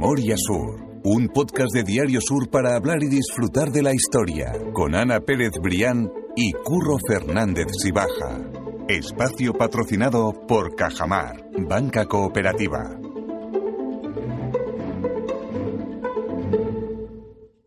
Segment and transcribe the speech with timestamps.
[0.00, 4.94] Memoria Sur, un podcast de Diario Sur para hablar y disfrutar de la historia, con
[4.94, 8.38] Ana Pérez Brián y Curro Fernández Sibaja.
[8.86, 12.96] Espacio patrocinado por Cajamar, Banca Cooperativa.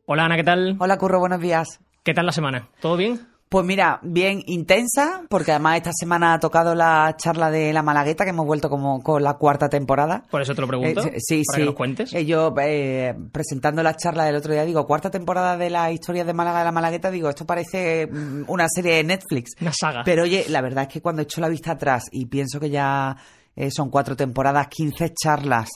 [0.05, 0.77] Hola Ana, ¿qué tal?
[0.79, 1.81] Hola Curro, buenos días.
[2.01, 2.69] ¿Qué tal la semana?
[2.79, 3.30] ¿Todo bien?
[3.51, 8.23] Pues mira, bien intensa, porque además esta semana ha tocado la charla de la Malagueta,
[8.23, 10.23] que hemos vuelto como con la cuarta temporada.
[10.31, 11.01] Por eso te lo pregunto.
[11.03, 11.61] Eh, sí, para sí.
[11.61, 12.13] que nos cuentes.
[12.13, 16.23] Eh, yo, eh, presentando la charla del otro día, digo, cuarta temporada de la historia
[16.23, 19.51] de Málaga de la Malagueta, digo, esto parece mm, una serie de Netflix.
[19.59, 20.03] Una saga.
[20.05, 23.17] Pero oye, la verdad es que cuando echo la vista atrás y pienso que ya
[23.57, 25.71] eh, son cuatro temporadas, 15 charlas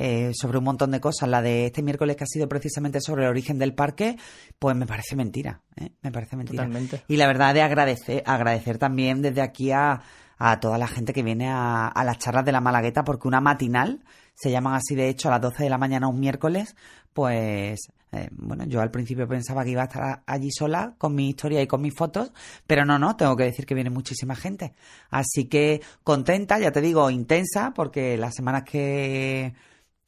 [0.00, 3.24] eh, sobre un montón de cosas, la de este miércoles que ha sido precisamente sobre
[3.24, 4.16] el origen del parque,
[4.56, 5.90] pues me parece mentira, ¿eh?
[6.02, 6.62] me parece mentira.
[6.62, 7.02] Totalmente.
[7.08, 10.00] Y la verdad de agradecer, agradecer también desde aquí a,
[10.38, 13.40] a toda la gente que viene a, a las charlas de la Malagueta, porque una
[13.40, 14.04] matinal,
[14.36, 16.76] se llaman así de hecho a las 12 de la mañana un miércoles,
[17.12, 21.28] pues eh, bueno, yo al principio pensaba que iba a estar allí sola con mi
[21.28, 22.32] historia y con mis fotos,
[22.66, 24.74] pero no, no, tengo que decir que viene muchísima gente.
[25.10, 29.52] Así que contenta, ya te digo, intensa, porque las semanas que,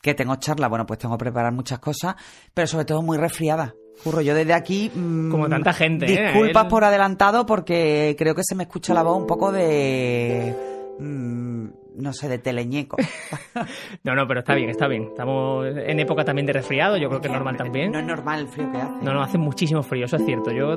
[0.01, 2.15] que tengo charla, bueno, pues tengo que preparar muchas cosas,
[2.55, 3.75] pero sobre todo muy resfriada.
[4.03, 4.91] Curro, yo desde aquí.
[4.95, 6.23] mm, Como tanta gente, ¿eh?
[6.33, 10.55] Disculpas por adelantado porque creo que se me escucha la voz un poco de.
[10.99, 12.97] mm, no sé, de teleñeco.
[14.05, 15.05] No, no, pero está bien, está bien.
[15.05, 17.93] Estamos en época también de resfriado, yo creo que es normal también.
[17.93, 19.05] No es normal el frío que hace.
[19.05, 20.51] No, no, hace muchísimo frío, eso es cierto.
[20.51, 20.77] Yo eh,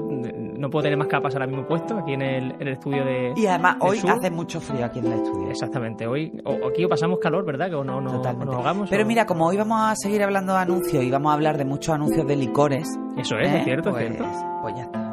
[0.58, 3.34] no puedo tener más capas ahora mismo puesto aquí en el, en el estudio de.
[3.38, 4.11] Y además, hoy sur.
[4.11, 5.50] hace mucho frío aquí en el estudio.
[5.50, 7.69] Exactamente, hoy o- aquí o pasamos calor, ¿verdad?
[7.69, 8.45] Que o no, no, Totalmente.
[8.47, 8.89] nos ahogamos.
[8.89, 11.58] Pero o- mira, como hoy vamos a seguir hablando de anuncios y vamos a hablar
[11.58, 12.88] de muchos anuncios de licores.
[13.17, 13.58] Eso es, ¿eh?
[13.59, 14.30] es cierto, pues, es cierto.
[14.61, 15.12] Pues ya está.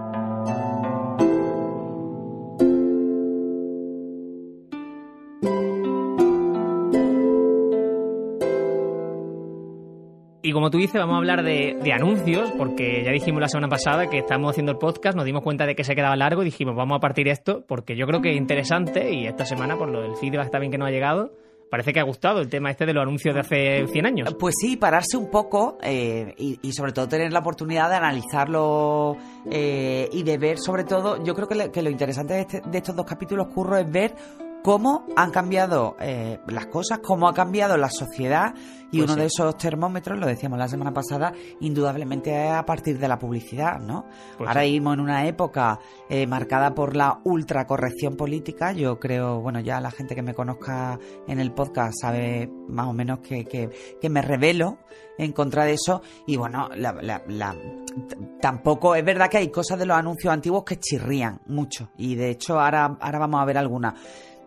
[10.50, 14.10] Y como tú dices, vamos a hablar de, anuncios, porque ya dijimos la semana pasada
[14.10, 16.74] que estábamos haciendo el podcast, nos dimos cuenta de que se quedaba largo y dijimos,
[16.74, 20.02] vamos a partir esto, porque yo creo que es interesante y esta semana, por lo
[20.02, 21.30] del feedback también que nos ha llegado,
[21.70, 24.34] parece que ha gustado el tema este de los anuncios de hace 100 años.
[24.40, 29.16] Pues sí, pararse un poco eh, y, sobre todo tener la oportunidad de analizarlo
[29.48, 33.06] eh, y de ver sobre todo, yo creo que, lo interesante este- de estos dos
[33.06, 34.16] capítulos, Curro, es ver
[34.62, 38.54] cómo han cambiado eh, las cosas, cómo ha cambiado la sociedad
[38.92, 39.20] y Pues uno sí.
[39.20, 43.78] de esos termómetros, lo decíamos la semana pasada, indudablemente es a partir de la publicidad,
[43.78, 44.04] ¿no?
[44.36, 44.72] Pues Ahora sí.
[44.72, 45.78] mismo en una época
[46.08, 50.98] eh, marcada por la ultracorrección política, yo creo, bueno, ya la gente que me conozca
[51.28, 54.78] en el podcast sabe más o menos que, que, que me revelo
[55.18, 59.48] en contra de eso y bueno, la, la- la- t- tampoco es verdad que hay
[59.50, 63.44] cosas de los anuncios antiguos que chirrían mucho y de hecho ahora, ahora vamos a
[63.44, 63.94] ver algunas.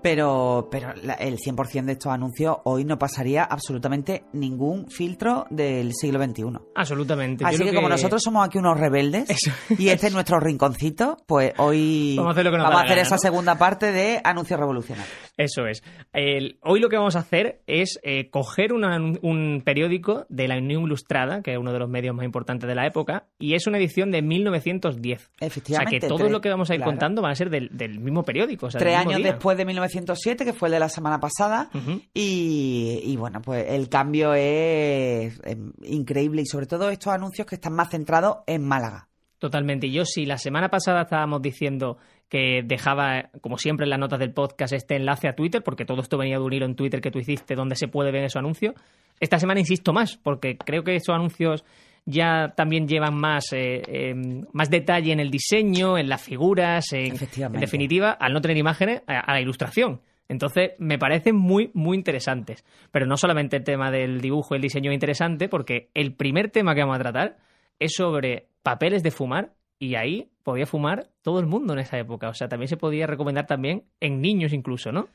[0.04, 5.94] Pero, pero la- el 100% de estos anuncios hoy no pasaría absolutamente ningún filtro del
[5.94, 6.44] siglo XXI.
[6.76, 7.46] Absolutamente.
[7.46, 11.54] Así que, como nosotros somos aquí unos rebeldes Eso y este es nuestro rinconcito, pues
[11.58, 13.20] hoy Vamos a hacer vamos a gana, esa ¿no?
[13.20, 15.14] segunda parte de anuncios revolucionarios.
[15.38, 15.82] Eso es.
[16.12, 20.58] El- hoy lo que vamos a hacer es eh, coger una- un periódico de la
[20.58, 23.68] Unión Ilustrada, que es uno de los medios más importantes de la época, y es
[23.68, 25.22] una edición de 1910.
[25.22, 26.00] O sea Efectivamente.
[26.02, 26.92] que todo tres- lo que vamos a ir claro.
[26.92, 28.68] contando van a ser del, del mismo periódico.
[28.68, 29.32] O sea, Tres mismo años día.
[29.32, 31.70] después de 1907, que fue el de la semana pasada,
[32.14, 35.42] y, y bueno, pues el cambio es,
[35.84, 39.08] increíble y sobre todo estos anuncios que están más centrados en Málaga.
[39.40, 39.88] Totalmente.
[39.88, 41.98] Y yo, si la semana pasada estábamos diciendo
[42.30, 46.02] que dejaba, como siempre en las notas del podcast, este enlace a Twitter, porque todo
[46.02, 48.38] esto venía de un hilo en Twitter que tú hiciste donde se puede ver esos
[48.38, 48.74] anuncios,
[49.20, 51.64] esta semana insisto más, porque creo que esos anuncios
[52.06, 54.14] ya también llevan más, eh, eh,
[54.52, 59.02] más detalle en el diseño, en las figuras, en, en definitiva, al no tener imágenes,
[59.08, 60.02] a, a la ilustración.
[60.28, 62.66] Entonces, me parecen muy, muy interesantes.
[62.92, 66.50] Pero no solamente el tema del dibujo y el diseño es interesante, porque el primer
[66.50, 67.38] tema que vamos a tratar
[67.80, 72.30] es sobre papeles de fumar y ahí podía fumar todo el mundo en esa época.
[72.30, 75.10] O sea, también se podía recomendar también en niños incluso, ¿no?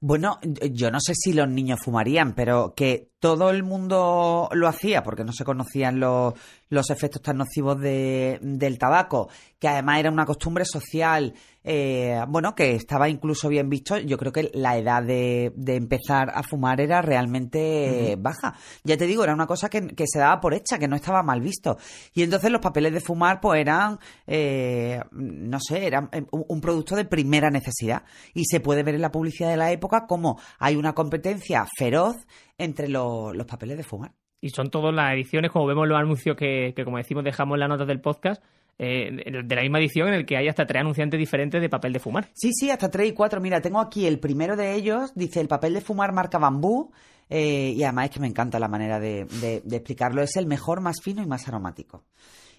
[0.00, 0.38] Bueno,
[0.70, 5.24] yo no sé si los niños fumarían, pero que todo el mundo lo hacía porque
[5.24, 6.34] no se conocían los,
[6.68, 9.28] los efectos tan nocivos de- del tabaco,
[9.58, 11.34] que además era una costumbre social,
[11.64, 13.98] eh, bueno, que estaba incluso bien visto.
[13.98, 18.54] Yo creo que la edad de, de empezar a fumar era realmente baja.
[18.84, 21.22] Ya te digo, era una cosa que, que se daba por hecha, que no estaba
[21.22, 21.76] mal visto.
[22.14, 26.60] Y entonces los papeles de fumar, pues eran, eh, no sé, eran eh, un, un
[26.60, 28.04] producto de primera necesidad.
[28.32, 32.16] Y se puede ver en la publicidad de la época cómo hay una competencia feroz
[32.58, 34.12] entre lo- los papeles de fumar.
[34.40, 37.60] Y son todas las ediciones, como vemos los anuncios que, que, como decimos, dejamos en
[37.60, 38.42] las notas del podcast,
[38.78, 39.10] eh,
[39.44, 41.98] de la misma edición en el que hay hasta tres anunciantes diferentes de papel de
[41.98, 42.28] fumar.
[42.34, 43.40] Sí, sí, hasta tres y cuatro.
[43.40, 46.92] Mira, tengo aquí el primero de ellos, dice el papel de fumar marca bambú,
[47.28, 50.22] eh, y además es que me encanta la manera de, de- de explicarlo.
[50.22, 52.04] Es el mejor, más fino y más aromático.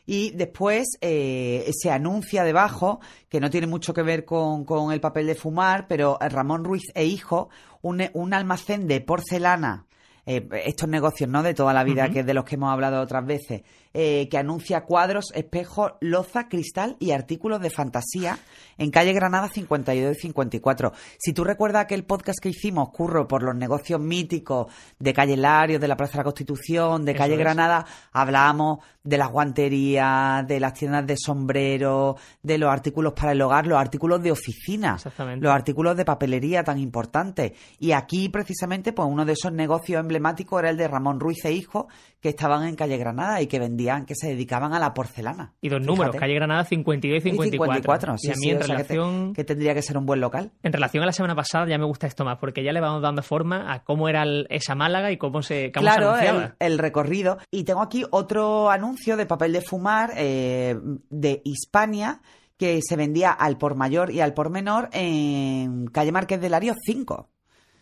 [0.05, 2.99] Y después eh, se anuncia debajo,
[3.29, 6.83] que no tiene mucho que ver con, con el papel de fumar, pero Ramón Ruiz
[6.95, 7.49] e Hijo,
[7.81, 9.85] un, un almacén de porcelana,
[10.31, 11.41] eh, estos negocios ¿no?
[11.41, 12.13] de toda la vida, Ujú.
[12.13, 13.63] que de los que hemos hablado otras veces,
[13.95, 18.37] eh, que anuncia cuadros, espejos, loza, cristal y artículos de fantasía
[18.77, 20.93] en calle Granada 52 y 54.
[21.17, 24.67] Si tú recuerdas aquel podcast que hicimos, Curro, por los negocios míticos
[24.99, 27.39] de calle Larios, de la Plaza de la Constitución, de Eso calle es.
[27.39, 33.41] Granada, hablábamos de las guanterías, de las tiendas de sombrero, de los artículos para el
[33.41, 35.43] hogar, los artículos de oficina, Exactamente.
[35.43, 37.53] los artículos de papelería tan importantes.
[37.79, 40.18] Y aquí, precisamente, pues uno de esos negocios emblemáticos
[40.59, 41.87] era el de Ramón Ruiz e Hijo,
[42.19, 45.53] que estaban en calle Granada y que vendían, que se dedicaban a la porcelana.
[45.61, 48.17] Y dos números, calle Granada 52 y Y 54.
[48.17, 49.33] sí, y a sí, mí en que te- relación...
[49.33, 50.51] que tendría que ser un buen local.
[50.63, 53.01] En relación a la semana pasada ya me gusta esto más, porque ya le vamos
[53.01, 56.77] dando forma a cómo era el- esa Málaga y cómo se, cómo Claro, el, el
[56.77, 57.37] recorrido.
[57.51, 60.75] Y tengo aquí otro anuncio de papel de fumar eh,
[61.09, 62.21] de Hispania
[62.57, 66.73] que se vendía al por mayor y al por menor en calle Márquez de Lario
[66.85, 67.29] 5.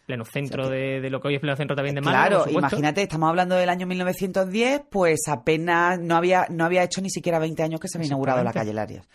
[0.08, 2.28] Pleno centro de, de lo que hoy es pleno centro también de Málaga.
[2.30, 7.02] claro, por imagínate, estamos hablando del año 1910, pues apenas no había, no había hecho
[7.02, 8.74] ni siquiera 20 años que se había inaugurado la calle.
[8.74, 9.06] Larios.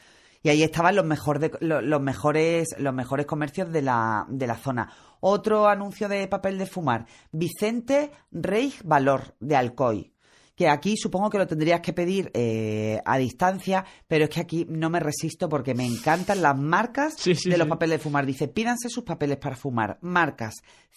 [0.42, 4.46] Y ahí estaban los, mejor de- lo- los, mejores, los mejores comercios de la, de
[4.46, 4.92] la zona.
[5.20, 7.06] Otro anuncio de papel de fumar.
[7.30, 10.11] Vicente Reich Valor, de Alcoy.
[10.54, 14.66] Que aquí supongo que lo tendrías que pedir eh, a distancia, pero es que aquí
[14.68, 17.70] no me resisto porque me encantan las marcas Sí, sí, de los sí.
[17.70, 18.26] papeles de fumar.
[18.26, 19.98] Dice, pídanse sus papeles para fumar.
[20.02, 20.56] Marcas,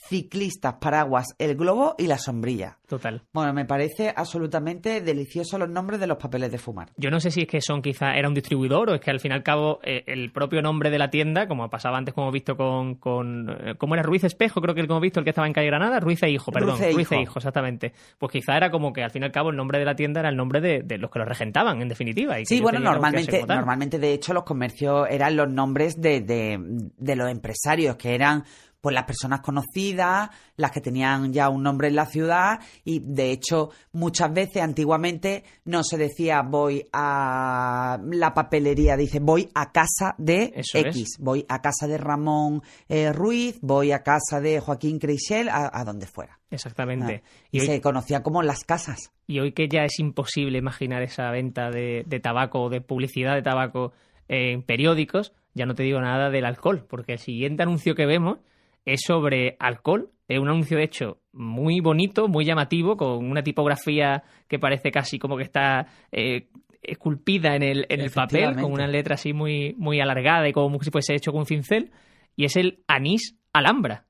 [0.10, 2.78] ciclistas, paraguas, el globo y la sombrilla.
[2.88, 3.24] Total.
[3.34, 6.92] Bueno, me parece absolutamente delicioso los nombres de los papeles de fumar.
[6.98, 9.20] Yo no sé si es que son quizá era un distribuidor o es que al
[9.20, 12.26] fin y al cabo eh, el propio nombre de la tienda, como pasaba antes como
[12.28, 14.04] hemos visto con, con eh, ¿cómo era?
[14.04, 16.22] Ruiz Espejo, creo que el que hemos visto, el que estaba en calle Granada, Ruiz
[16.24, 17.24] e Hijo, perdón, Ruiz e Ruiz e Hijo.
[17.24, 17.94] Hijo, exactamente.
[18.20, 20.20] Pues quizá era como que al fin y al cabo el nombre de la tienda
[20.20, 22.40] era el nombre de, de los que lo regentaban, en definitiva.
[22.40, 26.60] y Sí, bueno, normalmente, normalmente de hecho los comercios eran los nombres de, de,
[26.98, 28.44] de los empresarios, que eran
[28.86, 33.32] pues las personas conocidas, las que tenían ya un nombre en la ciudad y de
[33.32, 40.14] hecho muchas veces antiguamente no se decía voy a la papelería, dice voy a casa
[40.20, 41.18] de Eso X, es.
[41.20, 45.84] voy a casa de Ramón eh, Ruiz, voy a casa de Joaquín Creixel, a, a
[45.84, 46.40] donde fuera.
[46.52, 47.24] Exactamente.
[47.26, 49.12] Ah, Y y hoy, se conocía como las casas.
[49.26, 53.34] y hoy que ya es imposible imaginar esa venta de, de tabaco o de publicidad
[53.34, 53.94] de tabaco
[54.28, 58.40] en periódicos, ya no te digo nada del alcohol, porque el siguiente anuncio que vemos
[58.86, 60.12] es sobre alcohol.
[60.28, 65.20] Es un anuncio, de hecho, muy bonito, muy llamativo, con una tipografía que parece casi
[65.20, 66.50] como que está eh,
[66.82, 70.82] esculpida en el, en el papel, con una letra así muy, muy alargada y como
[70.82, 71.92] si fuese hecho con un cincel.
[72.36, 74.06] Y es el anís alhambra.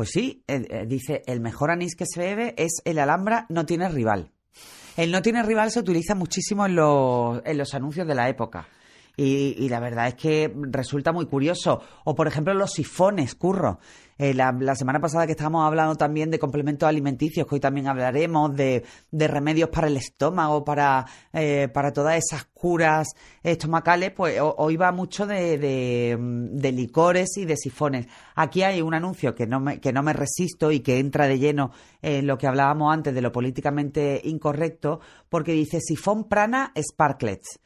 [0.00, 3.66] Pues sí, eh, eh, dice, el mejor anís que se bebe es el Alhambra no
[3.66, 4.30] tiene rival.
[4.96, 8.66] El no tiene rival se utiliza muchísimo en los, en los anuncios de la época.
[9.22, 11.82] Y, y la verdad es que resulta muy curioso.
[12.04, 13.78] O, por ejemplo, los sifones, curro.
[14.16, 18.54] Eh, la, semana pasada que estábamos hablando también de complementos alimenticios, que hoy también hablaremos,
[18.54, 23.08] de, de remedios para el estómago, para, eh, para todas esas curas
[23.42, 28.06] estomacales, pues ho- hoy va mucho de, de, de licores y de sifones.
[28.34, 31.38] Aquí hay un anuncio que no, me, que no me resisto y que entra de
[31.38, 31.72] lleno
[32.02, 37.58] en lo que hablábamos antes de lo políticamente incorrecto, porque dice sifón prana sparklets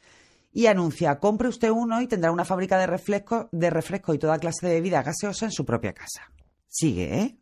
[0.55, 4.39] y anuncia, compre usted uno y tendrá una fábrica de refresco, de refresco y toda
[4.39, 6.31] clase de bebida gaseosa en su propia casa.
[6.69, 7.35] Sigue, ¿eh?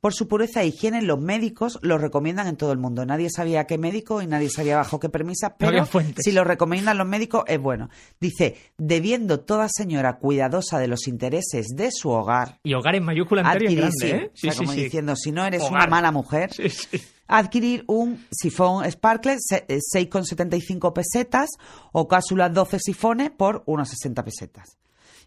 [0.00, 3.06] Por su pureza e higiene, los médicos lo recomiendan en todo el mundo.
[3.06, 5.84] Nadie sabía qué médico y nadie sabía bajo qué premisas, pero
[6.18, 7.88] si lo recomiendan los médicos es bueno.
[8.20, 13.40] Dice, debiendo toda señora cuidadosa de los intereses de su hogar, Y hogar en mayúscula
[13.40, 14.30] en grande, ¿eh?
[14.32, 15.72] o sea, como diciendo, si no eres Hogar.
[15.72, 17.00] una mala mujer, Sí, sí.
[17.28, 21.50] Adquirir un sifón Sparkle, se- eh, 6,75 pesetas
[21.92, 24.78] o cápsulas 12 sifones por unos 60 pesetas.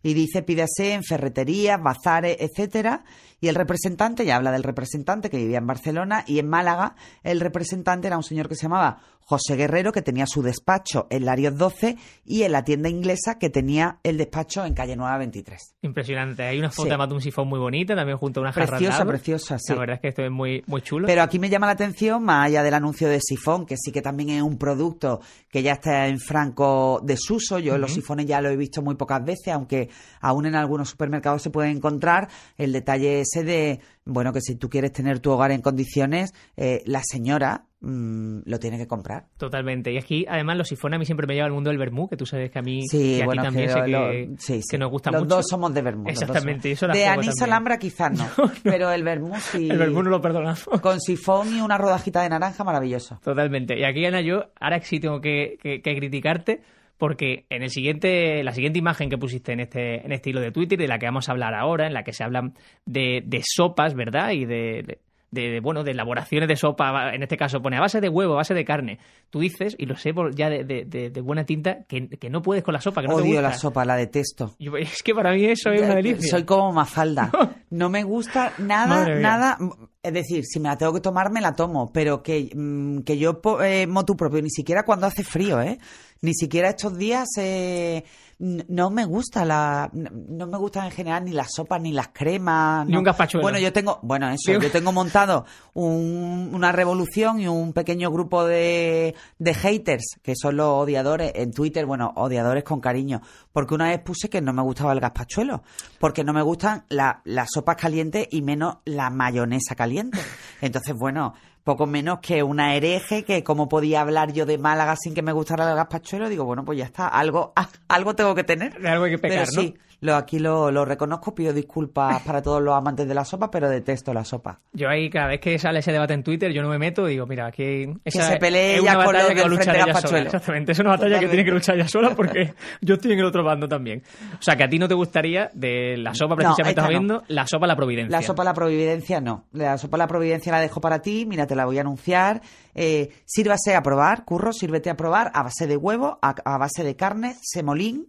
[0.03, 3.03] Y dice, pídase en ferreterías, bazares, etcétera.
[3.39, 7.39] Y el representante, ya habla del representante que vivía en Barcelona y en Málaga, el
[7.39, 11.57] representante era un señor que se llamaba José Guerrero, que tenía su despacho en Larios
[11.57, 15.75] 12 y en la tienda inglesa que tenía el despacho en calle Nueva 23.
[15.81, 16.43] Impresionante.
[16.43, 17.07] Hay una foto Sí.
[17.07, 19.73] de un sifón muy bonita, también junto a una jarra Preciosa, preciosa, sí.
[19.73, 21.07] La verdad es que esto es muy, muy chulo.
[21.07, 24.01] Pero aquí me llama la atención, más allá del anuncio de sifón, que sí que
[24.01, 27.59] también es un producto que ya está en franco desuso.
[27.59, 31.41] Yo los sifones ya lo he visto muy pocas veces, aunque aún en algunos supermercados
[31.41, 35.51] se puede encontrar el detalle ese de bueno, que si tú quieres tener tu hogar
[35.51, 39.25] en condiciones, eh, la señora mm, lo tiene que comprar.
[39.37, 39.91] Totalmente.
[39.93, 42.17] Y aquí, además, los sifones a mí siempre me lleva al mundo del vermú, que
[42.17, 44.11] tú sabes que a mí Sí, y a ti bueno, también que sé que, lo-
[44.37, 44.77] sí, que sí.
[44.77, 45.35] nos gusta Los mucho.
[45.35, 46.03] dos somos de vermú.
[46.05, 48.27] los Exactamente, eso De anís alhambra quizás no,
[48.63, 49.69] pero el vermú sí.
[49.69, 50.63] El vermú no lo perdonamos.
[50.81, 53.19] Con sifón y una rodajita de naranja, maravilloso.
[53.23, 53.79] Totalmente.
[53.79, 56.61] Y aquí, Ana, yo ahora sí tengo que, que- que criticarte
[57.01, 60.51] porque en el siguiente, la siguiente imagen que pusiste en este, en este hilo de
[60.51, 62.53] Twitter, de la que vamos a hablar ahora, en la que se hablan
[62.85, 64.29] de, de sopas, ¿verdad?
[64.31, 64.99] Y de, de-
[65.33, 68.37] de, bueno, de elaboraciones de sopa, en este caso pone a base de huevo, a
[68.43, 68.99] base de carne.
[69.29, 72.73] Tú dices, y lo sé por- ya de, buena tinta, que, que no puedes con
[72.73, 73.41] la sopa, que no te Odio gusta.
[73.49, 74.53] la sopa, la detesto.
[74.59, 76.29] Yo- es que para mí eso es una delicia.
[76.31, 77.31] Soy como Mafalda.
[77.71, 79.57] No me gusta nada, nada.
[80.03, 81.89] Es decir, si me la tengo que tomar, me la tomo.
[81.93, 85.77] Pero que, mm, que yo eh, motu propio, ni siquiera cuando hace frío, ¿eh?
[86.23, 88.03] Ni siquiera estos días eh,
[88.37, 89.89] no me gusta la.
[89.91, 92.85] No me gustan en general ni las sopas ni las cremas.
[92.85, 92.99] Ni no.
[92.99, 93.41] un gazpachuelo.
[93.41, 93.97] Bueno, yo tengo.
[94.03, 94.51] Bueno, eso.
[94.51, 100.57] Yo tengo montado un- una revolución y un pequeño grupo de, de haters, que son
[100.57, 101.87] los odiadores en Twitter.
[101.87, 103.21] Bueno, odiadores con cariño.
[103.51, 105.63] Porque una vez puse que no me gustaba el gazpachuelo.
[105.99, 110.19] Porque no me gustan la- las sopas calientes y menos la mayonesa caliente.
[110.61, 115.13] Entonces, bueno, poco menos que una hereje que como podía hablar yo de Málaga sin
[115.13, 117.53] que me gustara el gazpachuelo, digo, bueno, pues ya está, algo,
[117.87, 118.79] algo tengo que tener.
[118.79, 122.41] De algo hay que pecar, pero sí, lo, aquí lo, lo reconozco, pido disculpas para
[122.41, 124.59] todos los amantes de la sopa, pero detesto la sopa.
[124.73, 127.11] Yo ahí, cada vez que sale ese debate en Twitter, yo no me meto y
[127.11, 127.87] digo, mira, aquí...
[128.03, 130.01] esa se pelee es una con batalla los que va a del luchar Frente ella
[130.01, 130.19] sola.
[130.23, 133.25] Exactamente, es una batalla que tiene que luchar ella sola porque yo estoy en el
[133.25, 134.01] otro bando también.
[134.33, 136.89] O sea, que a ti no te gustaría de la sopa precisamente estás no.
[136.89, 138.17] viendo, la sopa a la providencia.
[138.17, 139.45] La sopa a la providencia no.
[139.51, 142.41] La sopa a la providencia la dejo para ti, mira, te la voy a anunciar.
[142.73, 146.83] Eh, sírvase a probar, curro, sírvete a probar a base de huevo, a, a base
[146.83, 148.07] de carne, semolín.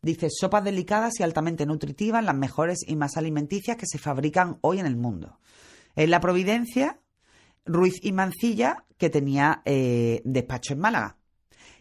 [0.00, 4.78] Dice, sopas delicadas y altamente nutritivas, las mejores y más alimenticias que se fabrican hoy
[4.78, 5.38] en el mundo.
[5.96, 7.00] En la Providencia,
[7.64, 11.16] Ruiz y Mancilla, que tenía eh, despacho en Málaga.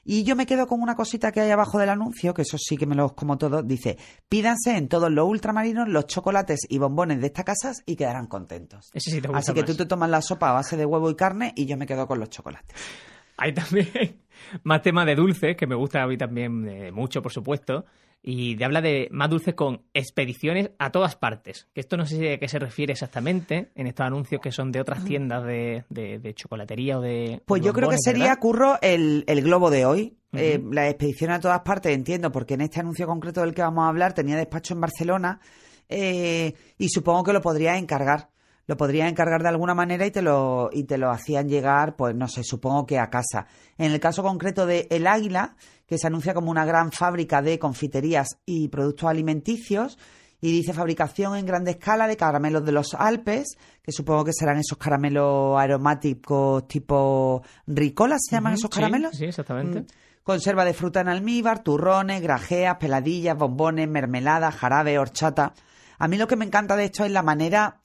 [0.09, 2.77] Y yo me quedo con una cosita que hay abajo del anuncio, que eso sí
[2.77, 3.67] que me los como todos.
[3.67, 3.97] Dice,
[4.29, 8.89] pídanse en todos los ultramarinos los chocolates y bombones de esta casa y quedarán contentos.
[8.93, 9.69] Ese sí te gusta Así que más.
[9.69, 12.07] tú te tomas la sopa a base de huevo y carne y yo me quedo
[12.07, 12.73] con los chocolates.
[13.35, 14.21] Hay también
[14.63, 17.83] más temas de dulces, que me gusta a mí también eh, mucho, por supuesto.
[18.23, 21.67] Y de habla de más dulces con expediciones a todas partes.
[21.73, 24.81] Que esto no sé a qué se refiere exactamente en estos anuncios que son de
[24.81, 27.41] otras tiendas de, de- de chocolatería o de.
[27.45, 28.39] Pues yo creo que sería, ¿verdad?
[28.39, 30.17] Curro, el, el globo de hoy.
[30.33, 33.85] Eh, la expedición a todas partes, entiendo, porque en este anuncio concreto del que vamos
[33.85, 35.39] a hablar tenía despacho en Barcelona
[35.89, 38.29] eh, y supongo que lo podría encargar.
[38.67, 42.15] Lo podría encargar de alguna manera y te lo y te lo hacían llegar, pues
[42.15, 43.47] no sé, supongo que a casa.
[43.77, 45.55] En el caso concreto de El Águila,
[45.87, 49.97] que se anuncia como una gran fábrica de confiterías y productos alimenticios,
[50.39, 54.57] y dice fabricación en grande escala de caramelos de los Alpes, que supongo que serán
[54.57, 59.15] esos caramelos aromáticos tipo Ricola, ¿se llaman esos caramelos?
[59.15, 59.81] Sí, exactamente.
[59.81, 59.85] Mm.
[60.23, 65.53] Conserva de fruta en almíbar, turrones, grajeas, peladillas, bombones, mermelada, jarabe, horchata.
[65.97, 67.81] A mí lo que me encanta de esto es la manera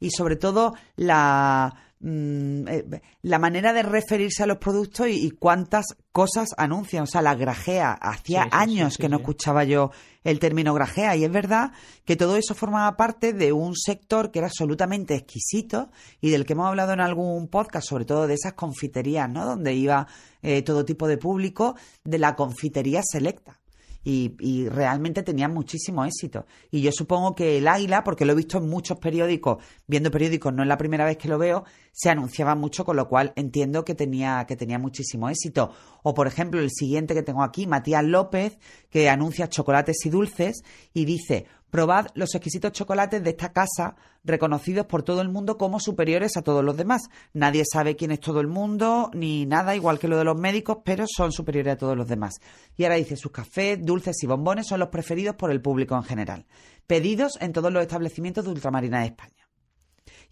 [0.00, 5.30] y sobre todo la mm, eh, la manera de referirse a los productos y, y
[5.30, 7.04] cuántas cosas anuncian.
[7.04, 7.92] O sea, la grajea.
[7.92, 9.90] Hacía Sí, sí, sí, años sí, que no escuchaba yo
[10.24, 11.72] el término grajea y es verdad
[12.04, 15.90] que todo eso formaba parte de un sector que era absolutamente exquisito
[16.20, 19.46] y del que hemos hablado en algún podcast, sobre todo de esas confiterías, ¿no?
[19.46, 20.06] Donde iba
[20.42, 23.59] eh, todo tipo de público, de la confitería selecta.
[24.02, 26.46] Y, y realmente tenían muchísimo éxito.
[26.70, 30.54] Y yo supongo que el águila, porque lo he visto en muchos periódicos, viendo periódicos,
[30.54, 33.84] no es la primera vez que lo veo, se anunciaba mucho, con lo cual entiendo
[33.84, 35.72] que tenía, que tenía muchísimo éxito.
[36.02, 38.58] O, por ejemplo, el siguiente que tengo aquí, Matías López,
[38.90, 40.62] que anuncia chocolates y dulces
[40.94, 45.80] y dice, probad los exquisitos chocolates de esta casa, reconocidos por todo el mundo como
[45.80, 47.02] superiores a todos los demás.
[47.32, 50.78] Nadie sabe quién es todo el mundo, ni nada, igual que lo de los médicos,
[50.84, 52.34] pero son superiores a todos los demás.
[52.76, 56.02] Y ahora dice, sus cafés, dulces y bombones son los preferidos por el público en
[56.02, 56.46] general.
[56.86, 59.39] Pedidos en todos los establecimientos de Ultramarina de España.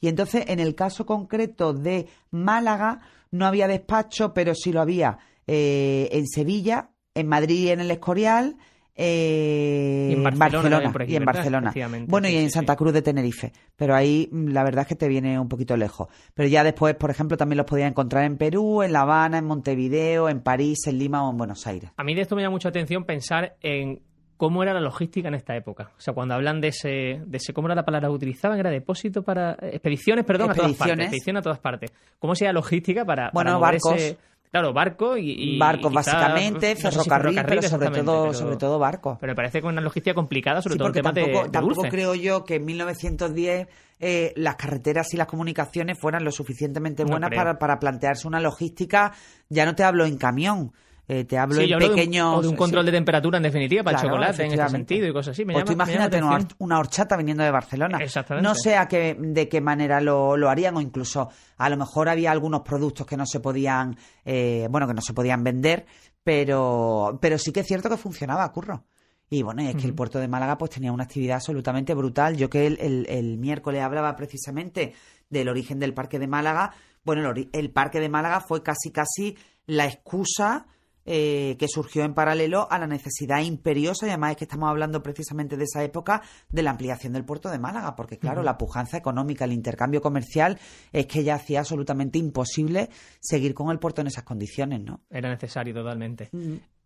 [0.01, 3.01] Y entonces, en el caso concreto de Málaga,
[3.31, 7.91] no había despacho, pero sí lo había eh, en Sevilla, en Madrid y en el
[7.91, 8.57] Escorial,
[9.01, 11.25] eh, Y en Barcelona aquí, y en.
[11.25, 11.73] Barcelona.
[12.09, 12.75] Bueno, sí, y en Santa.
[12.75, 13.53] Cruz de Tenerife.
[13.77, 16.09] Pero ahí mm, la verdad es que te viene un poquito lejos.
[16.35, 19.45] Pero ya después, por ejemplo, también los podías encontrar en Perú, en La Habana, en
[19.45, 21.93] Montevideo, en París, en Lima o en Buenos Aires.
[21.97, 24.03] A mí de esto me llama mucha atención pensar en
[24.39, 25.91] cómo era la logística en esta época.
[25.99, 28.59] O sea, cuando hablan de ese, de ese ¿cómo era la palabra que utilizaban?
[28.59, 29.53] Era depósito para...
[29.61, 30.79] Expediciones, perdón, a todas partes.
[30.79, 31.05] Expediciones.
[31.07, 31.93] Expedición a todas partes.
[32.19, 33.95] ¿Cómo sería la logística para, Bueno, para barcos.
[33.97, 34.17] ese-
[34.51, 35.31] Claro, barco y.
[35.57, 39.19] y barcos básicamente, no si ferrocarril, pero sobre todo, pero- sobre todo barcos.
[39.21, 41.51] Pero me parece con una logística complicada, sobre Sí, todo el tema de- tampoco, de,
[41.51, 41.91] tampoco dulce.
[41.91, 43.69] creo yo que en 1910
[44.01, 49.13] eh, las carreteras y las comunicaciones fueran lo suficientemente buenas para, para plantearse una logística.
[49.51, 50.73] Ya no te hablo en camión,
[51.09, 52.37] eh, te hablo Sí, en yo hablo de un- pequeños.
[52.39, 52.87] o de un control sí.
[52.91, 55.45] de temperatura, en definitiva, para Claro, el chocolate, en este sentido y cosas así.
[55.47, 57.99] Me Pues tú llama- me llama imagínate una, horchata viniendo de Barcelona.
[58.01, 58.47] Exactamente.
[58.49, 62.09] No sé a qué, de qué manera lo, lo harían o incluso a lo mejor
[62.11, 65.87] había algunos productos que no se podían, eh, bueno, que no se podían vender,
[66.23, 68.85] pero, pero sí que es cierto que funcionaba, curro.
[69.31, 72.37] Y bueno, es que el puerto de Málaga pues tenía una actividad absolutamente brutal.
[72.37, 74.95] Yo que el, el- el miércoles hablaba precisamente
[75.29, 76.73] del origen del Parque de Málaga.
[77.05, 79.37] Bueno, el, el Parque de Málaga fue casi casi
[79.67, 80.67] la excusa
[81.11, 85.03] eh, que surgió en paralelo a la necesidad imperiosa, y además es que estamos hablando
[85.03, 88.99] precisamente de esa época, de la ampliación del puerto de Málaga, porque claro, la pujanza
[88.99, 90.59] económica, el intercambio comercial,
[90.93, 95.01] es que ya hacía absolutamente imposible seguir con el puerto en esas condiciones, ¿no?
[95.09, 96.29] Era necesario totalmente.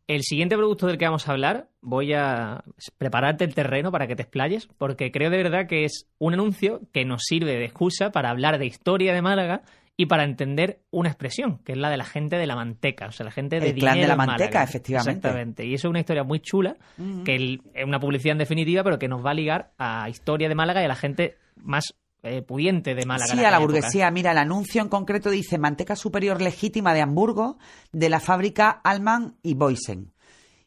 [0.06, 2.62] El siguiente producto del que vamos a hablar, voy a
[2.98, 6.80] prepararte el terreno para que te explayes, porque creo de verdad que es un anuncio
[6.92, 9.62] que nos sirve de excusa para hablar de historia de Málaga
[9.96, 13.12] y para entender una expresión, que es la de la gente de la manteca, o
[13.12, 14.64] sea, la gente de El clan de la manteca, Málaga.
[14.64, 15.10] efectivamente.
[15.12, 15.66] Exactamente.
[15.66, 16.76] Y eso es una historia muy chula,
[17.24, 20.54] que es una publicidad en definitiva, pero que nos va a ligar a historia de
[20.54, 23.32] Málaga y a la gente más eh, pudiente de Málaga.
[23.32, 23.60] Sí, a la época.
[23.60, 24.10] burguesía.
[24.10, 27.58] Mira, el anuncio en concreto dice manteca superior legítima de Hamburgo
[27.92, 30.12] de la fábrica Alman y Boysen.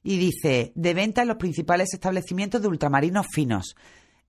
[0.04, 3.76] Y dice, de venta en los principales establecimientos de ultramarinos finos.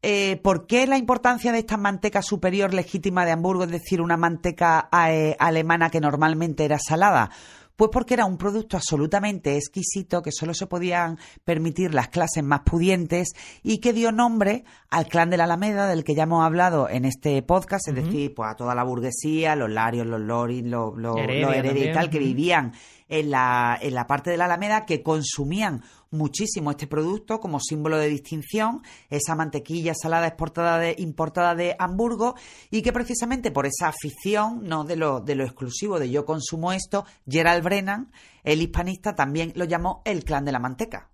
[0.03, 4.17] Eh, ¿Por qué la importancia de esta manteca superior legítima de Hamburgo, es decir, una
[4.17, 7.31] manteca eh, alemana que normalmente era salada?
[7.77, 12.61] Pues porque era un producto absolutamente exquisito que solo se podían permitir las clases más
[12.61, 16.89] pudientes y que dio nombre al clan de la Alameda del que ya hemos hablado
[16.89, 20.97] en este podcast, es decir, pues a toda la burguesía, los Larios, los Lorin, los,
[20.97, 22.73] los, Heredia los Heredia y tal, que vivían
[23.09, 27.99] en la, en la parte de la Alameda, que consumían muchísimo este producto como símbolo
[27.99, 32.35] de distinción, esa mantequilla salada exportada de, importada de Hamburgo,
[32.71, 36.73] y que precisamente por esa afición, no de lo, de lo exclusivo de yo consumo
[36.73, 38.11] esto, Gerald Brennan,
[38.45, 41.11] el hispanista, también lo llamó el clan de la manteca.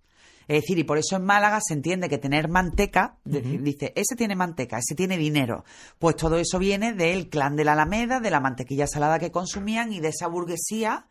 [0.48, 4.34] Es decir, y por eso en Málaga se entiende que tener manteca, dice, ese tiene
[4.34, 5.64] manteca, ese tiene dinero.
[5.98, 9.92] Pues todo eso viene del clan de la Alameda, de la mantequilla salada que consumían
[9.92, 11.06] y de esa burguesía,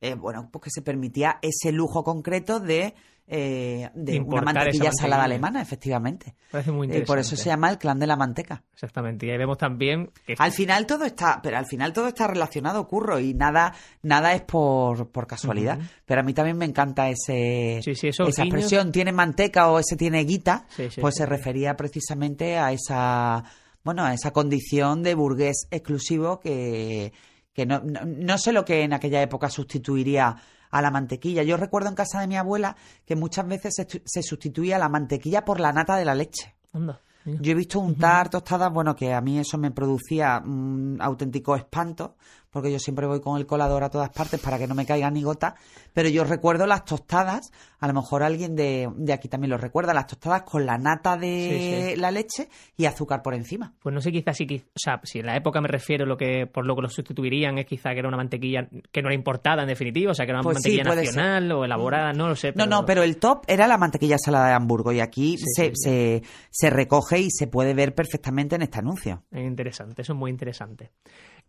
[0.00, 2.94] eh, bueno, pues que se permitía ese lujo concreto de,
[3.32, 6.34] eh, de una Importar mantequilla salada alemana, efectivamente.
[6.50, 7.06] Parece muy Eh, interesante.
[7.06, 8.64] por eso se llama el clan de la manteca.
[8.72, 9.24] Exactamente.
[9.26, 12.88] Y ahí vemos también que Al final todo está, pero al final todo está relacionado,
[12.88, 15.78] curro, y nada, nada es por, por casualidad.
[16.04, 18.56] Pero a mí también me encanta ese, Sí, sí, esos esa guiños.
[18.56, 23.44] expresión, tiene manteca o ese tiene guita, Sí, pues se refería precisamente a esa,
[23.84, 27.12] bueno, a esa condición de burgués exclusivo que,
[27.52, 30.36] que no, no, no sé lo que en aquella época sustituiría
[30.70, 31.42] a la mantequilla.
[31.42, 35.44] Yo recuerdo en casa de mi abuela que muchas veces se, se sustituía la mantequilla
[35.44, 36.54] por la nata de la leche.
[36.72, 37.00] Anda.
[37.24, 42.16] Yo he visto untar tostadas, bueno, que a mí eso me producía un auténtico espanto,
[42.50, 45.10] porque yo siempre voy con el colador a todas partes para que no me caiga
[45.10, 45.54] ni gota,
[45.94, 49.94] pero yo recuerdo las tostadas, a lo mejor alguien de, de aquí también lo recuerda,
[49.94, 52.00] las tostadas con la nata de Sí, sí.
[52.00, 53.74] la leche y azúcar por encima.
[53.80, 56.16] Pues no sé, quizás sí, quiz- o sea, si en la época me refiero, lo
[56.16, 59.14] que por lo que lo sustituirían es quizá que era una mantequilla que no era
[59.14, 61.04] importada en definitiva, o sea, que era una Pues sí, mantequilla ser.
[61.06, 62.52] nacional o elaborada, no lo sé.
[62.56, 65.70] No, no, pero el top era la mantequilla salada de Hamburgo y aquí se.
[65.74, 69.22] Se, se recoge y se puede ver perfectamente en este anuncio.
[69.30, 70.90] Es interesante, eso es muy interesante.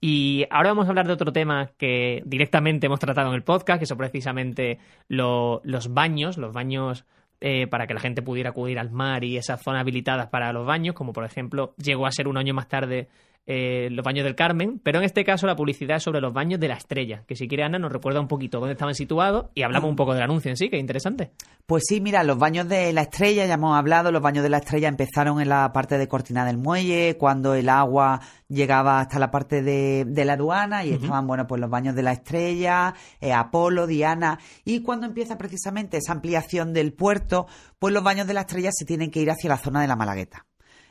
[0.04, 3.80] Y ahora vamos a hablar de otro tema que directamente hemos tratado en el podcast,
[3.80, 7.06] que son precisamente lo- los baños, los baños
[7.40, 10.66] eh, para que la gente pudiera acudir al mar y esas zonas habilitadas para los
[10.66, 13.10] baños, como por ejemplo llegó a ser un año más tarde
[13.47, 16.60] eh, los baños del Carmen, pero en este caso la publicidad es sobre los baños
[16.60, 19.63] de la Estrella, que si quiere Ana nos recuerda un poquito dónde estaban situados y
[19.63, 21.32] hablamos un poco del anuncio en sí, que es interesante.
[21.65, 24.58] Pues sí, mira, los baños de la estrella, ya hemos hablado, los baños de la
[24.58, 29.32] estrella empezaron en la parte de Cortina del Muelle, cuando el agua llegaba hasta la
[29.32, 33.34] parte de, de la aduana y estaban, bueno, pues los baños de la estrella, eh,
[33.34, 37.47] Apolo, Diana, y cuando empieza precisamente esa ampliación del puerto,
[37.80, 39.95] pues los baños de la estrella se tienen que ir hacia la zona de la
[39.95, 40.45] Malagueta.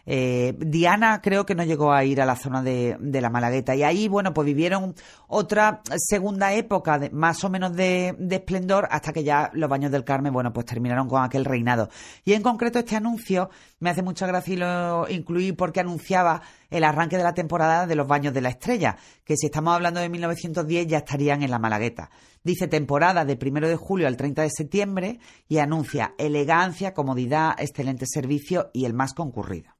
[0.06, 3.82] Eh, Diana creo que no llegó a ir a la zona de, la Malagueta y
[3.82, 4.94] ahí, bueno, pues vivieron
[5.28, 9.90] otra segunda época de, más o menos de, de esplendor hasta que ya los baños
[9.90, 11.88] del Carmen, bueno, pues terminaron con aquel reinado.
[12.24, 16.84] Y en concreto este anuncio me hace mucha gracia y lo incluí porque anunciaba el
[16.84, 20.08] arranque de la temporada de los baños de la estrella, que si estamos hablando de
[20.08, 22.10] 1910 ya estarían en la Malagueta.
[22.42, 28.06] Dice temporada de primero de julio al 30 de septiembre y anuncia elegancia, comodidad, excelente
[28.06, 29.79] servicio y el más concurrido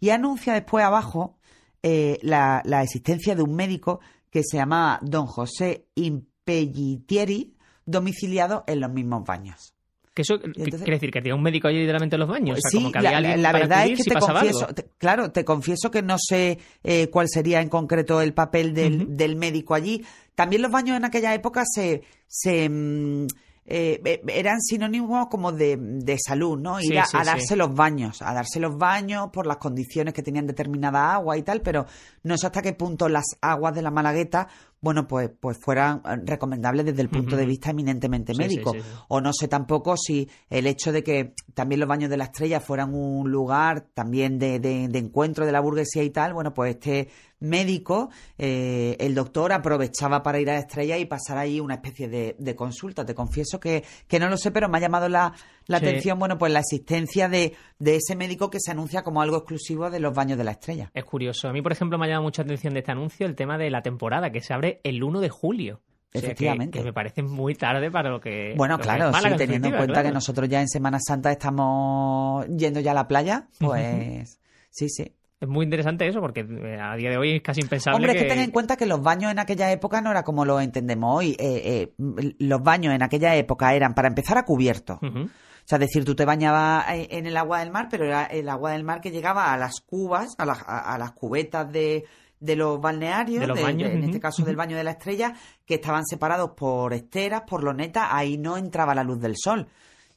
[0.00, 1.38] y anuncia después abajo
[1.82, 7.54] eh, la, la existencia de un médico que se llamaba don José Im- Pellitieri,
[7.86, 9.74] domiciliados en los mismos baños.
[10.14, 12.58] Que eso entonces- quiere decir que tenía un médico allí literalmente en los baños.
[12.58, 15.30] O sea, sí, como que había la, verdad es que si te confieso, te- claro,
[15.30, 19.74] te confieso que no sé eh, cuál sería en concreto el papel del, del médico
[19.74, 20.04] allí.
[20.34, 23.26] También los baños en aquella época se, se mm,
[23.70, 26.80] eh, eh, eran sinónimos como de, de salud, ¿no?
[26.80, 27.26] Ir Sí, a, sí, a sí.
[27.26, 31.42] darse los baños, a darse los baños por las condiciones que tenían determinada agua y
[31.42, 31.86] tal, pero
[32.22, 34.48] no sé hasta qué punto las aguas de la Malagueta,
[34.80, 38.74] bueno, pues, pues fueran eh, recomendables desde el punto de vista eminentemente médico.
[39.08, 42.60] O no sé tampoco si el hecho de que también los baños de la estrella
[42.60, 46.76] fueran un lugar también de, de- de encuentro de la burguesía y tal, bueno, pues
[46.76, 47.08] este
[47.40, 52.08] médico, eh, el doctor, aprovechaba para ir a la estrella y pasar ahí una especie
[52.08, 53.04] de, de consulta.
[53.04, 55.32] Te confieso que, que no lo sé, pero me ha llamado la,
[55.66, 55.86] la Sí.
[55.86, 59.90] atención, bueno, pues la existencia de, de ese médico que se anuncia como algo exclusivo
[59.90, 60.90] de los baños de la estrella.
[60.94, 61.48] Es curioso.
[61.48, 63.70] A mí, por ejemplo, me ha llamado mucha atención de este anuncio el tema de
[63.70, 65.80] la temporada, que se abre el 1 de julio.
[66.08, 66.78] O sea, que- Efectivamente.
[66.78, 68.54] Que, me parece muy tarde para lo que.
[68.56, 72.80] Bueno, lo claro, sí, teniendo en cuenta que nosotros ya en Semana Santa estamos yendo
[72.80, 75.14] ya a la playa, pues sí, sí.
[75.40, 77.96] Es muy interesante eso, porque eh, a día de hoy es casi impensable.
[77.96, 80.24] Hombre, es que que ten en cuenta que los baños en aquella época no era
[80.24, 81.36] como lo entendemos hoy.
[81.38, 84.98] Eh, eh, los baños en aquella época eran, para empezar, a cubierto.
[85.00, 88.48] O sea, es decir, tú te bañabas en el agua del mar, pero era el
[88.48, 92.04] agua del mar que llegaba a las cubas, a las, a, a las cubetas de,
[92.40, 95.34] de los balnearios, De los baños, en este caso del baño de la estrella,
[95.66, 99.68] que estaban separados por esteras, por lonetas, ahí no entraba la luz del sol.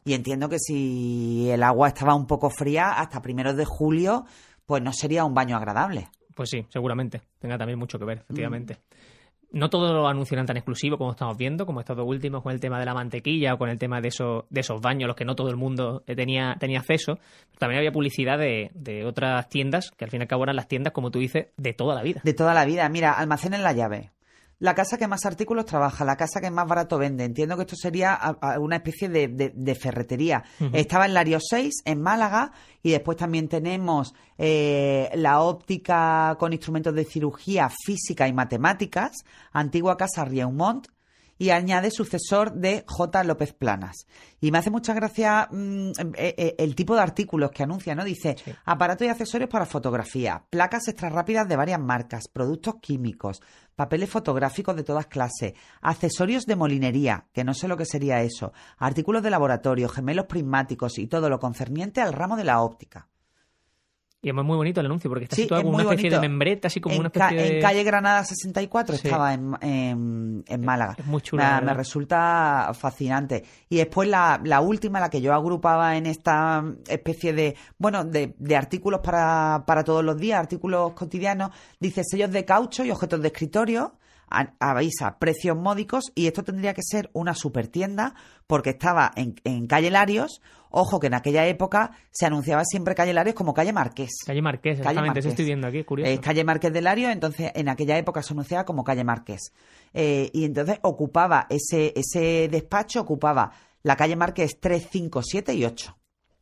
[0.04, 4.26] Y entiendo que si el agua estaba un poco fría, hasta primeros de julio,
[4.66, 6.10] pues no sería un baño agradable.
[6.36, 7.22] Pues sí, seguramente.
[7.40, 8.76] Tenga también mucho que ver, efectivamente.
[8.76, 9.58] Mm.
[9.60, 12.62] No todos lo anuncian tan exclusivo como estamos viendo, como estos dos últimos con el
[12.62, 15.26] tema de la mantequilla o con el tema de esos, de esos baños, los que
[15.26, 17.20] no todo el mundo eh, tenía, tenía acceso.
[17.58, 20.70] También había publicidad de, de otras tiendas, que al fin y al cabo eran las
[20.70, 22.22] tiendas, como tú dices, de toda la vida.
[22.24, 22.88] De toda la vida.
[22.88, 24.12] Mira, almacenen la llave.
[24.62, 27.26] La casa que más artículos trabaja, la casa que más barato vende.
[27.26, 30.44] Entiendo que esto sería a- a una especie de, de- de ferretería.
[30.72, 32.52] Estaba en Lario 6, en Málaga,
[32.84, 39.12] y después también tenemos eh, la óptica con instrumentos de cirugía física y matemáticas,
[39.52, 40.88] antigua casa Rieumont,
[41.42, 43.24] y añade sucesor de J.
[43.24, 44.06] López Planas.
[44.40, 48.04] Y me hace mucha gracia mm, eh, eh, el tipo de artículos que anuncia, ¿no?
[48.04, 48.54] Dice, Sí.
[48.64, 53.42] aparatos y accesorios para fotografía, placas extra rápidas de varias marcas, productos químicos,
[53.76, 58.54] papeles fotográficos de todas clases, accesorios de molinería, que no sé lo que sería eso,
[58.78, 63.08] artículos de laboratorio, gemelos prismáticos y todo lo concerniente al ramo de la óptica.
[64.24, 66.22] Y es muy bonito el anuncio, porque está Sí, situado es como una especie bonito.
[66.22, 67.56] de membreta, así como en, una especie de...
[67.56, 69.08] en calle Granada 64 Sí.
[69.08, 70.96] estaba en, en- en Málaga.
[71.00, 73.44] Es muy chulo, Me, resulta fascinante.
[73.68, 78.36] Y después la, la última, la que yo agrupaba en esta especie de, bueno, de,
[78.38, 83.22] de artículos para, para todos los días, artículos cotidianos, dice sellos de caucho y objetos
[83.22, 83.96] de escritorio.
[84.32, 88.16] A- Avisa precios módicos y esto tendría que ser una super tienda
[88.48, 90.42] porque estaba en, en calle Larios.
[90.74, 94.12] Ojo que en aquella época se anunciaba siempre calle Larios como calle Marqués.
[94.26, 95.34] Calle Marqués, Calle exactamente, eso Marqués.
[95.34, 96.10] estoy viendo aquí, curioso.
[96.12, 99.52] Es calle Márquez de Lario, entonces en aquella época se anunciaba como calle Márquez.
[99.94, 103.52] Eh, y entonces ocupaba ese, ese despacho, ocupaba
[103.84, 105.98] la calle Márquez 3, 5, 7 y 8.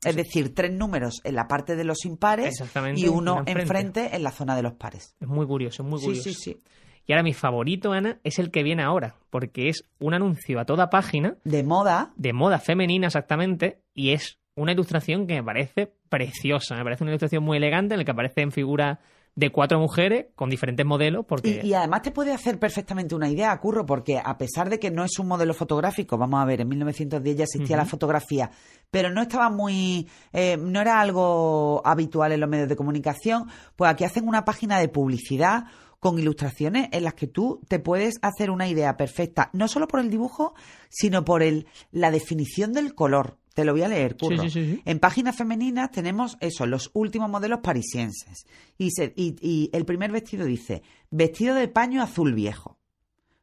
[0.06, 2.56] Es decir, tres números en la parte de los impares
[2.95, 3.62] y uno enfrente.
[3.62, 5.13] enfrente en la zona de los pares.
[5.19, 6.30] Es muy curioso, es muy Sí, curioso.
[6.30, 6.62] sí, sí.
[7.10, 10.65] Y ahora mi favorito, Ana, es el que viene ahora, porque es un anuncio a
[10.65, 11.38] toda página.
[11.43, 16.84] De moda, de moda femenina exactamente, y es una ilustración que me parece preciosa, me
[16.84, 19.00] parece una ilustración muy elegante en la que aparecen figuras
[19.34, 23.28] de cuatro mujeres con diferentes modelos, porque Y, y además te puede hacer perfectamente una
[23.28, 26.62] idea, Curro, porque a pesar de que no es un modelo fotográfico, vamos a ver,
[26.62, 28.52] en 1910 ya existía la fotografía,
[28.91, 33.89] pero no estaba muy, eh, no era algo habitual en los medios de comunicación, pues
[33.89, 35.65] aquí hacen una página de publicidad
[36.00, 40.00] con ilustraciones en las que tú te puedes hacer una idea perfecta, no solo por
[40.00, 40.54] el dibujo,
[40.90, 43.38] sino por el, la definición del color.
[43.54, 44.44] Te lo voy a leer, Curro.
[44.44, 44.82] Sí, sí, sí.
[44.86, 48.46] En páginas femeninas tenemos eso, los últimos modelos parisienses.
[48.78, 50.82] Y, se- y- y el primer vestido dice,
[51.12, 52.78] vestido de paño azul viejo.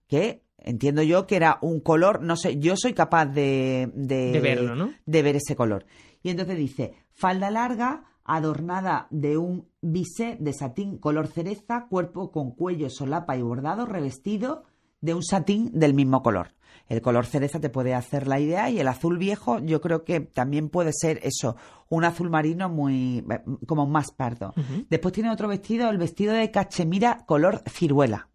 [0.07, 4.41] Que entiendo yo que era un color, no sé, yo soy capaz de, de, De
[4.41, 4.95] verlo, ¿no?
[5.05, 5.85] de ver ese color.
[6.23, 12.53] Y entonces dice, falda larga, adornada de un bisé de satín color cereza, cuerpo con
[12.53, 14.65] cuello, solapa y bordado, revestido
[15.01, 16.55] de un satín del mismo color.
[16.89, 20.21] El color cereza te puede hacer la idea y el azul viejo yo creo que
[20.21, 21.57] también puede ser eso,
[21.89, 24.55] un azul marino muy eh, como más pardo.
[24.89, 28.29] Después tiene otro vestido, el vestido de cachemira color ciruela.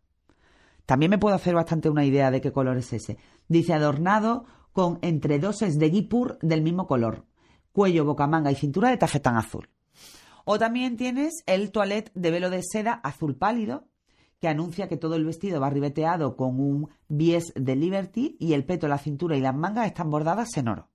[0.86, 3.18] También me puedo hacer bastante una idea de qué color es ese.
[3.48, 7.26] Dice adornado con entredoses de guipur del mismo color.
[7.72, 9.70] Cuello, bocamanga y cintura de tafetán azul.
[10.46, 13.88] O también tienes el toilette de velo de seda azul pálido,
[14.40, 18.66] que anuncia que todo el vestido va ribeteado con un bies de Liberty y el
[18.66, 20.90] peto, la cintura y las mangas están bordadas en oro.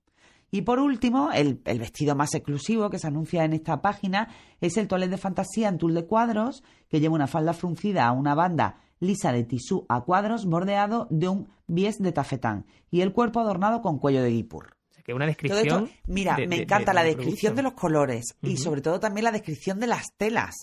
[0.51, 4.29] Y por último, el, vestido más exclusivo que se anuncia en esta página
[4.61, 8.13] es el toilet de fantasía en tul de cuadros, que lleva una falda fruncida a
[8.13, 13.13] una banda lisa de tisú a cuadros bordeado de un bies de tafetán y el
[13.13, 14.76] cuerpo adornado con cuello de guipur.
[15.07, 15.89] Que una descripción.
[16.05, 19.31] mira, de- me encanta de- la descripción de los colores y sobre todo también la
[19.31, 20.53] descripción de las telas.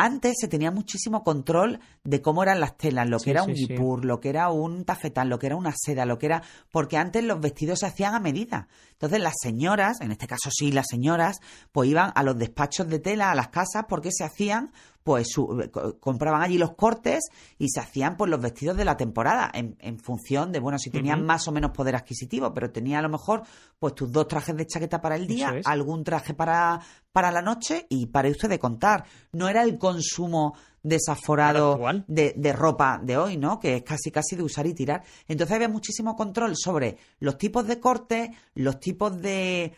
[0.00, 3.50] Antes se tenía muchísimo control de cómo eran las telas, lo que Sí, era sí,
[3.50, 3.66] un sí.
[3.66, 6.42] guipur, lo que era un tafetán, lo que era una seda, lo que era...
[6.70, 8.68] Porque antes los vestidos se hacían a medida.
[8.92, 11.38] Entonces las señoras, en este caso sí, las señoras,
[11.72, 14.72] pues iban a los despachos de tela, a las casas, porque se hacían,
[15.04, 18.96] pues su- co- compraban allí los cortes y se hacían pues los vestidos de la
[18.96, 22.98] temporada, en, en función de, bueno, si tenían más o menos poder adquisitivo, pero tenía
[22.98, 23.42] a lo mejor
[23.78, 25.66] pues tus dos trajes de chaqueta para el día, es.
[25.66, 26.80] algún traje para,
[27.12, 29.04] para la noche y para usted de contar.
[29.32, 33.58] No era el consumo desaforado de, de ropa de hoy, ¿no?
[33.60, 35.02] Que es casi casi de usar y tirar.
[35.26, 39.74] Entonces había muchísimo control sobre los tipos de cortes, los tipos de,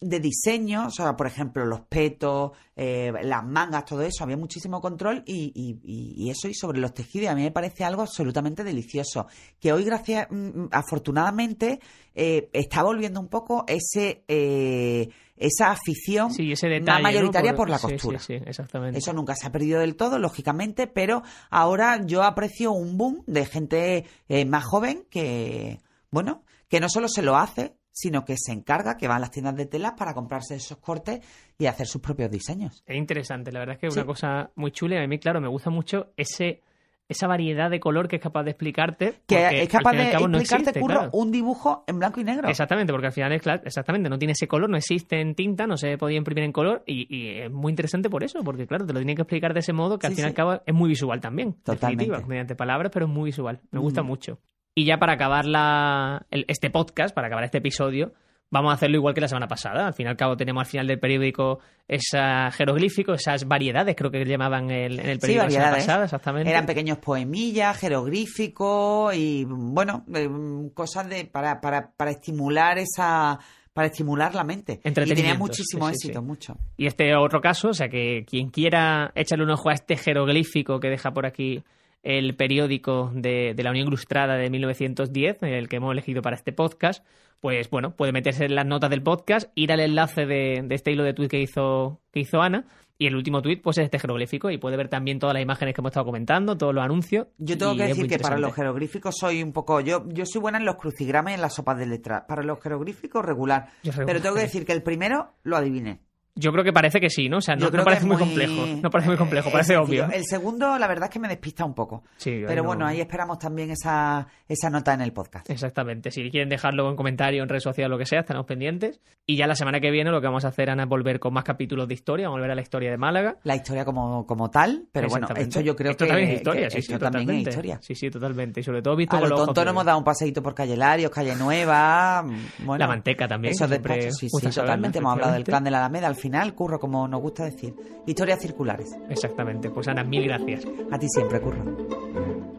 [0.00, 4.80] de diseño, o sea, por ejemplo, los petos, eh, las mangas, todo eso, había muchísimo
[4.80, 5.80] control y, y-
[6.26, 7.30] y- eso y sobre los tejidos.
[7.30, 9.26] A mí me parece algo absolutamente delicioso.
[9.58, 11.80] Que hoy, gracias, mm, afortunadamente,
[12.14, 16.86] eh, está volviendo un poco ese eh, esa afición Sí, ese detalle.
[16.86, 17.02] más ¿no?
[17.02, 18.20] mayoritaria por, la costura.
[18.20, 18.98] Sí, sí, exactamente.
[18.98, 23.44] Eso nunca se ha perdido del todo, lógicamente, pero ahora yo aprecio un boom de
[23.44, 28.50] gente eh, más joven que, bueno, que no solo se lo hace, sino que se
[28.52, 31.20] encarga, que va a las tiendas de telas para comprarse esos cortes
[31.56, 32.82] y hacer sus propios diseños.
[32.86, 34.00] Es interesante, la verdad es que es Sí.
[34.00, 36.60] una cosa muy chula y a mí, claro, me gusta mucho ese
[37.06, 39.16] esa variedad de color que es capaz de explicarte.
[39.26, 41.10] Que es capaz de cabo no explicarte, existe, Curro, claro.
[41.12, 42.48] un dibujo en blanco y negro.
[42.48, 45.66] Exactamente, porque al final es claro, exactamente, no tiene ese color, no existe en tinta,
[45.66, 48.86] no se podía imprimir en color y, y es muy interesante por eso, porque claro,
[48.86, 50.36] te lo tienen que explicar de ese modo que al Sí, fin y al sí.
[50.36, 51.48] cabo es muy visual también.
[51.48, 52.04] en Totalmente.
[52.06, 53.60] definitiva, mediante palabras, pero es muy visual.
[53.70, 54.06] Me gusta Mm.
[54.06, 54.38] mucho.
[54.74, 58.12] Y ya para acabar la, el- este podcast, para acabar este episodio,
[58.50, 59.86] vamos a hacerlo igual que la semana pasada.
[59.86, 62.20] Al fin y al cabo tenemos al final del periódico esos
[62.56, 66.50] jeroglíficos, esas variedades, creo que llamaban el, en el Sí, periódico la semana pasada, exactamente.
[66.50, 70.28] Eran pequeños poemillas, jeroglíficos y, bueno, eh,
[70.74, 73.38] cosas de para, para, para estimular esa
[73.72, 74.80] para estimular la mente.
[74.84, 76.26] Y tenía muchísimo sí, sí, éxito, sí.
[76.26, 76.56] mucho.
[76.76, 80.78] Y este otro caso, o sea que quien quiera echarle un ojo a este jeroglífico
[80.78, 81.64] que deja por aquí
[82.04, 86.52] el periódico de, de la Unión Ilustrada de 1910, el que hemos elegido para este
[86.52, 87.04] podcast,
[87.40, 90.92] pues bueno, puede meterse en las notas del podcast, ir al enlace de, de este
[90.92, 92.66] hilo de tweet que hizo, que hizo Ana,
[92.98, 95.74] y el último tweet pues es este jeroglífico, y puede ver también todas las imágenes
[95.74, 97.26] que hemos estado comentando, todos los anuncios.
[97.38, 99.80] Yo tengo que decir que para los jeroglíficos soy un poco.
[99.80, 102.24] Yo, yo soy buena en los crucigramas y en las sopas de letras.
[102.28, 103.70] Para los jeroglíficos, regular.
[103.82, 106.00] Yo regular, Pero tengo que decir que el primero lo adiviné.
[106.36, 107.36] Yo creo que parece que sí, ¿no?
[107.38, 110.02] O sea, no, no parece muy complejo, no parece muy complejo, parece es obvio.
[110.02, 110.18] sencillo.
[110.18, 112.02] El segundo, la verdad es que me despista un poco.
[112.16, 115.48] Sí, Pero no- bueno, ahí esperamos también esa, esa nota en el podcast.
[115.48, 116.10] Exactamente.
[116.10, 119.00] Si quieren dejarlo en comentario, en redes sociales, lo que sea, estaremos pendientes.
[119.26, 121.32] Y ya la semana que viene lo que vamos a hacer, Ana, es volver con
[121.32, 123.36] más capítulos de historia, volver a la historia de Málaga.
[123.44, 126.64] La historia como, como tal, pero bueno, esto yo creo Esto que, también es historia,
[126.64, 127.50] que sí, esto sí, también totalmente.
[127.50, 127.78] es historia.
[127.80, 128.60] Sí, sí, totalmente.
[128.60, 130.42] Y sobre todo visto A con lo los tonto de nos hemos dado un paseíto
[130.42, 132.22] por Calle Larios, Calle Nueva.
[132.24, 134.98] mm, Bueno, La manteca también, Esos que siempre sí, sí, totalmente.
[134.98, 136.08] Hemos hablado del clan de la Alameda.
[136.08, 137.74] Al final, curro, como nos gusta decir.
[138.06, 138.96] Historias circulares.
[139.10, 139.68] Exactamente.
[139.68, 140.64] Pues Ana, mil gracias.
[140.90, 141.62] A ti siempre, curro.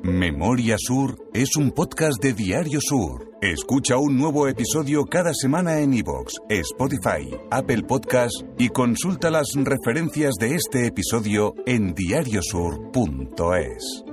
[0.04, 3.32] Memoria Sur es un podcast de Diario Sur.
[3.42, 10.36] Escucha un nuevo episodio cada semana en iVoox, Spotify, Apple Podcast y consulta las referencias
[10.40, 14.06] de este episodio en diariosur.es.